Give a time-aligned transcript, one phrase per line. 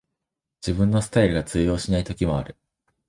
[0.65, 2.57] 自分のスタイルが通用しない時もある